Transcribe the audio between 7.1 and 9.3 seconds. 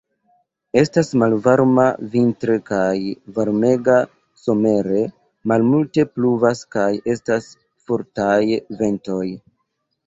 estas fortaj ventoj.